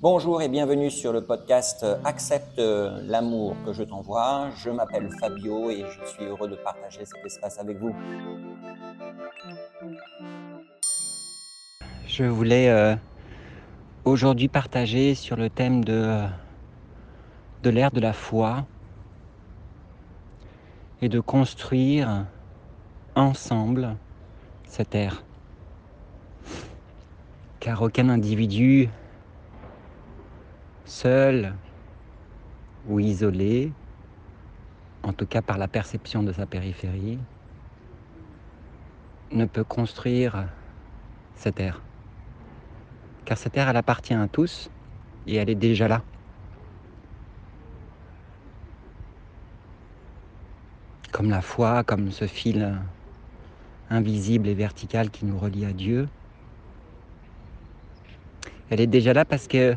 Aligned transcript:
Bonjour 0.00 0.42
et 0.42 0.48
bienvenue 0.48 0.90
sur 0.90 1.12
le 1.12 1.24
podcast 1.24 1.84
Accepte 2.04 2.58
l'amour 2.58 3.56
que 3.64 3.72
je 3.72 3.82
t'envoie. 3.82 4.50
Je 4.58 4.70
m'appelle 4.70 5.10
Fabio 5.18 5.68
et 5.70 5.84
je 5.90 6.06
suis 6.06 6.24
heureux 6.24 6.48
de 6.48 6.54
partager 6.54 7.04
cet 7.04 7.26
espace 7.26 7.58
avec 7.58 7.78
vous. 7.78 7.92
Je 12.06 12.24
voulais 12.24 12.68
euh, 12.68 12.94
aujourd'hui 14.04 14.46
partager 14.46 15.16
sur 15.16 15.34
le 15.34 15.50
thème 15.50 15.84
de, 15.84 16.24
de 17.64 17.70
l'ère 17.70 17.90
de 17.90 18.00
la 18.00 18.12
foi 18.12 18.66
et 21.00 21.08
de 21.08 21.18
construire 21.18 22.26
ensemble 23.16 23.96
cette 24.68 24.94
ère. 24.94 25.24
Car 27.62 27.80
aucun 27.80 28.08
individu 28.08 28.88
seul 30.84 31.54
ou 32.88 32.98
isolé, 32.98 33.70
en 35.04 35.12
tout 35.12 35.26
cas 35.26 35.42
par 35.42 35.58
la 35.58 35.68
perception 35.68 36.24
de 36.24 36.32
sa 36.32 36.44
périphérie, 36.44 37.20
ne 39.30 39.44
peut 39.44 39.62
construire 39.62 40.48
cette 41.36 41.60
ère. 41.60 41.80
Car 43.26 43.38
cette 43.38 43.56
ère, 43.56 43.68
elle 43.68 43.76
appartient 43.76 44.12
à 44.12 44.26
tous 44.26 44.68
et 45.28 45.36
elle 45.36 45.48
est 45.48 45.54
déjà 45.54 45.86
là. 45.86 46.02
Comme 51.12 51.30
la 51.30 51.42
foi, 51.42 51.84
comme 51.84 52.10
ce 52.10 52.26
fil 52.26 52.76
invisible 53.88 54.48
et 54.48 54.54
vertical 54.54 55.10
qui 55.10 55.24
nous 55.24 55.38
relie 55.38 55.64
à 55.64 55.72
Dieu. 55.72 56.08
Elle 58.72 58.80
est 58.80 58.86
déjà 58.86 59.12
là 59.12 59.26
parce 59.26 59.48
que 59.48 59.76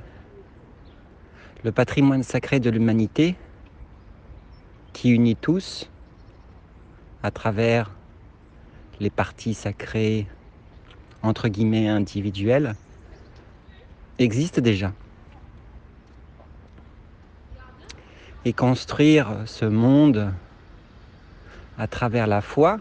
le 1.65 1.71
patrimoine 1.73 2.23
sacré 2.23 2.61
de 2.61 2.69
l'humanité, 2.69 3.35
qui 4.93 5.09
unit 5.09 5.35
tous 5.35 5.89
à 7.21 7.29
travers 7.29 7.91
les 9.01 9.09
parties 9.09 9.53
sacrées 9.53 10.27
entre 11.23 11.49
guillemets 11.49 11.89
individuelles, 11.89 12.73
existe 14.17 14.61
déjà. 14.61 14.93
Et 18.45 18.53
construire 18.53 19.39
ce 19.45 19.65
monde 19.65 20.31
à 21.77 21.87
travers 21.87 22.27
la 22.27 22.39
foi, 22.39 22.79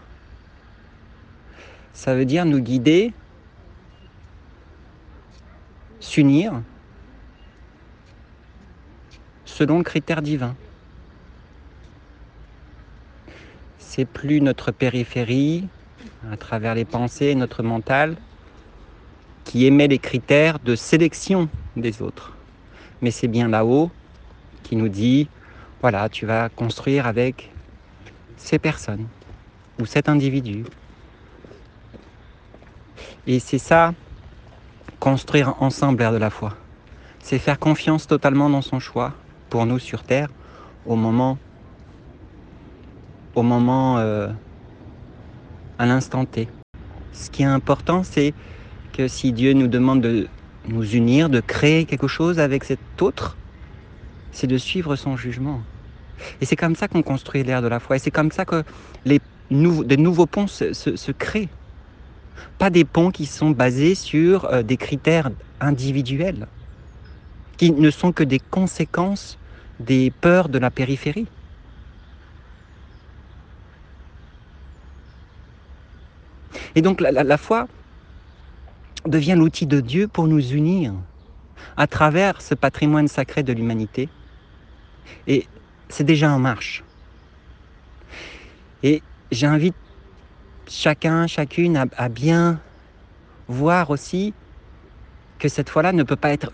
ça 1.91 2.15
veut 2.15 2.23
dire 2.23 2.45
nous 2.45 2.61
guider, 2.61 3.11
s'unir 6.05 6.53
selon 9.43 9.79
le 9.79 9.83
critère 9.83 10.21
divin. 10.21 10.55
C'est 13.79 14.05
plus 14.05 14.39
notre 14.39 14.71
périphérie, 14.71 15.67
à 16.31 16.37
travers 16.37 16.75
les 16.75 16.85
pensées, 16.85 17.33
notre 17.33 17.63
mental, 17.63 18.15
qui 19.45 19.65
émet 19.65 19.87
les 19.87 19.99
critères 19.99 20.59
de 20.59 20.75
sélection 20.75 21.49
des 21.75 22.01
autres. 22.01 22.33
Mais 23.01 23.11
c'est 23.11 23.27
bien 23.27 23.47
là-haut 23.47 23.89
qui 24.63 24.75
nous 24.75 24.89
dit, 24.89 25.27
voilà, 25.81 26.07
tu 26.09 26.25
vas 26.25 26.49
construire 26.49 27.07
avec 27.07 27.51
ces 28.37 28.59
personnes 28.59 29.07
ou 29.79 29.85
cet 29.85 30.07
individu. 30.07 30.65
Et 33.27 33.39
c'est 33.39 33.59
ça, 33.59 33.93
construire 35.05 35.53
ensemble 35.59 35.99
l'air 35.99 36.11
de 36.11 36.17
la 36.17 36.31
foi. 36.31 36.55
C'est 37.19 37.37
faire 37.37 37.59
confiance 37.59 38.07
totalement 38.07 38.49
dans 38.49 38.63
son 38.63 38.79
choix, 38.79 39.13
pour 39.51 39.67
nous 39.67 39.77
sur 39.77 40.01
Terre 40.01 40.29
au 40.87 40.95
moment, 40.95 41.37
au 43.35 43.43
moment, 43.43 43.99
euh, 43.99 44.29
à 45.77 45.85
l'instant 45.85 46.25
T. 46.25 46.47
Ce 47.13 47.29
qui 47.29 47.43
est 47.43 47.45
important, 47.59 48.01
c'est 48.01 48.33
que 48.93 49.07
si 49.07 49.31
Dieu 49.31 49.53
nous 49.53 49.67
demande 49.67 50.01
de 50.01 50.27
nous 50.69 50.95
unir, 50.95 51.29
de 51.29 51.39
créer 51.39 51.85
quelque 51.85 52.07
chose 52.07 52.39
avec 52.39 52.63
cet 52.63 52.79
autre, 52.99 53.37
c'est 54.31 54.47
de 54.47 54.57
suivre 54.57 54.95
son 54.95 55.15
jugement. 55.15 55.61
Et 56.41 56.45
c'est 56.45 56.55
comme 56.55 56.75
ça 56.75 56.87
qu'on 56.87 57.03
construit 57.03 57.43
l'ère 57.43 57.61
de 57.61 57.67
la 57.67 57.79
foi. 57.79 57.97
Et 57.97 57.99
c'est 57.99 58.09
comme 58.09 58.31
ça 58.31 58.43
que 58.43 58.63
les 59.05 59.21
des 59.51 59.97
nouveaux 59.97 60.25
ponts 60.25 60.47
se, 60.47 61.11
créent. 61.11 61.49
Pas 62.57 62.69
des 62.69 62.85
ponts 62.85 63.11
qui 63.11 63.25
sont 63.25 63.51
basés 63.51 63.95
sur 63.95 64.45
euh, 64.45 64.63
des 64.63 64.77
critères 64.77 65.29
individuels 65.59 66.47
qui 67.57 67.71
ne 67.71 67.89
sont 67.89 68.11
que 68.11 68.23
des 68.23 68.39
conséquences 68.39 69.37
des 69.79 70.11
peurs 70.11 70.49
de 70.49 70.57
la 70.57 70.71
périphérie. 70.71 71.27
Et 76.75 76.81
donc 76.81 77.01
la, 77.01 77.37
foi 77.37 77.67
devient 79.05 79.35
l'outil 79.37 79.65
de 79.65 79.79
Dieu 79.79 80.07
pour 80.07 80.27
nous 80.27 80.51
unir 80.51 80.93
à 81.77 81.87
travers 81.87 82.41
ce 82.41 82.53
patrimoine 82.53 83.07
sacré 83.07 83.43
de 83.43 83.53
l'humanité. 83.53 84.09
Et 85.27 85.47
c'est 85.89 86.03
déjà 86.03 86.31
en 86.31 86.39
marche. 86.39 86.83
Et 88.83 89.01
j'invite 89.31 89.75
chacun, 90.67 91.27
chacune 91.27 91.87
à 91.97 92.09
bien 92.09 92.59
voir 93.47 93.89
aussi 93.89 94.33
que 95.39 95.49
cette 95.49 95.69
fois-là 95.69 95.91
ne 95.91 96.03
peut 96.03 96.15
pas 96.15 96.31
être 96.31 96.51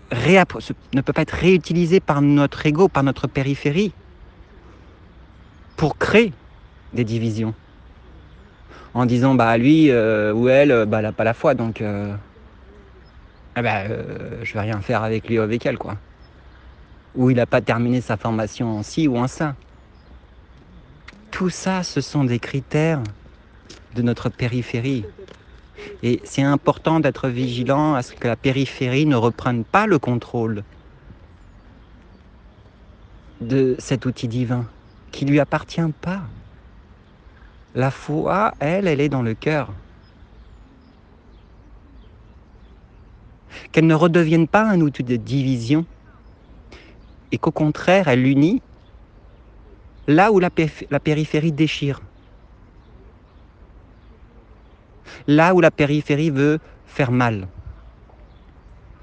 ne 0.92 1.00
peut 1.00 1.12
pas 1.12 1.22
être 1.22 1.34
réutilisée 1.34 2.00
par 2.00 2.20
notre 2.20 2.66
ego, 2.66 2.88
par 2.88 3.02
notre 3.02 3.26
périphérie, 3.26 3.92
pour 5.76 5.96
créer 5.96 6.32
des 6.92 7.04
divisions. 7.04 7.54
En 8.94 9.06
disant 9.06 9.34
bah 9.34 9.56
lui 9.56 9.90
euh, 9.90 10.34
ou 10.34 10.48
elle, 10.48 10.84
bah, 10.86 10.98
elle 10.98 11.04
n'a 11.04 11.12
pas 11.12 11.24
la 11.24 11.32
foi, 11.32 11.54
donc 11.54 11.80
euh, 11.80 12.14
eh 13.56 13.62
ben, 13.62 13.90
euh, 13.90 14.40
je 14.42 14.52
vais 14.52 14.60
rien 14.60 14.80
faire 14.80 15.02
avec 15.02 15.28
lui 15.28 15.38
ou 15.38 15.42
avec 15.42 15.64
elle 15.64 15.78
quoi. 15.78 15.96
Ou 17.14 17.30
il 17.30 17.36
n'a 17.36 17.46
pas 17.46 17.60
terminé 17.60 18.00
sa 18.00 18.16
formation 18.16 18.78
en 18.78 18.82
ci 18.82 19.08
ou 19.08 19.16
en 19.16 19.28
ça. 19.28 19.54
Tout 21.30 21.50
ça, 21.50 21.82
ce 21.82 22.00
sont 22.00 22.24
des 22.24 22.38
critères 22.38 23.02
de 23.94 24.02
notre 24.02 24.28
périphérie. 24.28 25.04
Et 26.02 26.20
c'est 26.24 26.42
important 26.42 27.00
d'être 27.00 27.28
vigilant 27.28 27.94
à 27.94 28.02
ce 28.02 28.14
que 28.14 28.28
la 28.28 28.36
périphérie 28.36 29.06
ne 29.06 29.16
reprenne 29.16 29.64
pas 29.64 29.86
le 29.86 29.98
contrôle 29.98 30.62
de 33.40 33.74
cet 33.78 34.06
outil 34.06 34.28
divin 34.28 34.66
qui 35.10 35.24
lui 35.24 35.40
appartient 35.40 35.80
pas. 36.00 36.22
La 37.74 37.90
foi, 37.90 38.54
elle, 38.60 38.86
elle 38.86 39.00
est 39.00 39.08
dans 39.08 39.22
le 39.22 39.34
cœur. 39.34 39.72
Qu'elle 43.72 43.86
ne 43.86 43.94
redevienne 43.94 44.46
pas 44.46 44.68
un 44.68 44.80
outil 44.80 45.02
de 45.02 45.16
division 45.16 45.86
et 47.30 47.38
qu'au 47.38 47.50
contraire, 47.50 48.08
elle 48.08 48.22
l'unit 48.22 48.62
là 50.06 50.32
où 50.32 50.38
la 50.38 50.50
périphérie 50.50 51.52
déchire. 51.52 52.00
Là 55.26 55.54
où 55.54 55.60
la 55.60 55.70
périphérie 55.70 56.30
veut 56.30 56.58
faire 56.86 57.12
mal, 57.12 57.48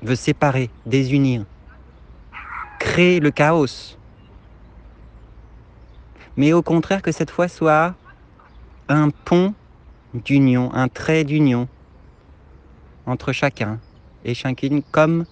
veut 0.02 0.16
séparer, 0.16 0.70
désunir, 0.86 1.46
créer 2.80 3.20
le 3.20 3.32
chaos. 3.32 3.98
Mais 6.38 6.54
au 6.54 6.62
contraire 6.62 7.02
que 7.02 7.12
cette 7.12 7.32
fois 7.32 7.48
soit 7.48 7.96
un 8.88 9.10
pont 9.10 9.54
d'union, 10.14 10.74
un 10.74 10.88
trait 10.88 11.24
d'union 11.24 11.68
entre 13.06 13.32
chacun 13.32 13.80
et 14.24 14.34
chacune 14.34 14.82
comme 14.92 15.26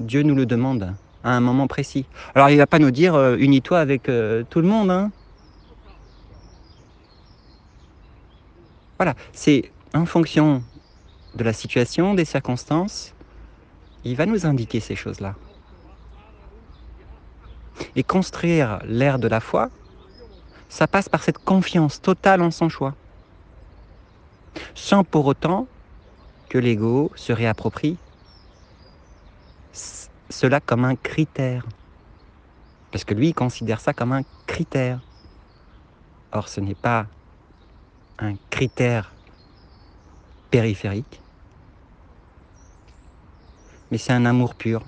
Dieu 0.00 0.22
nous 0.22 0.34
le 0.34 0.46
demande 0.46 0.94
à 1.24 1.30
un 1.36 1.40
moment 1.40 1.66
précis. 1.66 2.06
Alors 2.34 2.48
il 2.50 2.54
ne 2.54 2.58
va 2.58 2.66
pas 2.66 2.78
nous 2.78 2.90
dire 2.90 3.14
euh, 3.14 3.36
unis-toi 3.38 3.78
avec 3.78 4.08
euh, 4.08 4.42
tout 4.48 4.60
le 4.60 4.66
monde. 4.66 4.90
Hein 4.90 5.10
voilà, 8.98 9.14
c'est 9.32 9.70
en 9.94 10.06
fonction 10.06 10.62
de 11.34 11.44
la 11.44 11.52
situation, 11.52 12.14
des 12.14 12.24
circonstances, 12.24 13.14
il 14.04 14.16
va 14.16 14.26
nous 14.26 14.46
indiquer 14.46 14.80
ces 14.80 14.96
choses-là. 14.96 15.34
Et 17.96 18.02
construire 18.02 18.80
l'ère 18.84 19.18
de 19.18 19.28
la 19.28 19.40
foi, 19.40 19.70
ça 20.68 20.86
passe 20.86 21.08
par 21.08 21.22
cette 21.22 21.38
confiance 21.38 22.00
totale 22.00 22.42
en 22.42 22.50
son 22.50 22.68
choix. 22.68 22.94
Sans 24.74 25.04
pour 25.04 25.26
autant 25.26 25.66
que 26.48 26.58
l'ego 26.58 27.10
se 27.14 27.32
réapproprie 27.32 27.96
cela 30.30 30.60
comme 30.60 30.84
un 30.84 30.96
critère. 30.96 31.66
Parce 32.90 33.04
que 33.04 33.14
lui, 33.14 33.28
il 33.28 33.34
considère 33.34 33.80
ça 33.80 33.92
comme 33.92 34.12
un 34.12 34.22
critère. 34.46 35.00
Or, 36.32 36.48
ce 36.48 36.60
n'est 36.60 36.74
pas 36.74 37.06
un 38.18 38.34
critère 38.50 39.12
périphérique. 40.52 41.22
mais 43.92 43.98
c'est 43.98 44.14
un 44.14 44.24
amour 44.24 44.54
pur. 44.54 44.82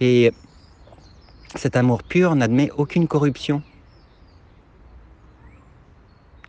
Et 0.00 0.32
cet 1.54 1.76
amour 1.76 2.02
pur 2.02 2.34
n'admet 2.34 2.70
aucune 2.70 3.06
corruption. 3.06 3.62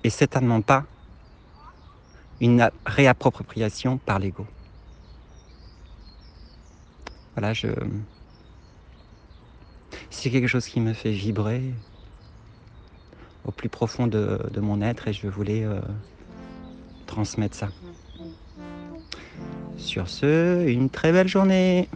Et 0.05 0.09
certainement 0.09 0.61
pas 0.61 0.85
une 2.39 2.71
réappropriation 2.85 3.97
par 3.97 4.19
l'ego. 4.19 4.47
Voilà, 7.35 7.51
je. 7.53 7.67
C'est 10.09 10.29
quelque 10.31 10.47
chose 10.47 10.65
qui 10.65 10.79
me 10.79 10.93
fait 10.93 11.11
vibrer 11.11 11.73
plus 13.51 13.69
profond 13.69 14.07
de, 14.07 14.59
mon 14.59 14.81
être 14.81 15.07
et 15.07 15.13
je 15.13 15.27
voulais 15.27 15.63
euh, 15.63 15.79
transmettre 17.05 17.55
ça. 17.55 17.69
Sur 19.77 20.09
ce, 20.09 20.67
une 20.67 20.89
très 20.89 21.11
belle 21.11 21.27
journée. 21.27 21.89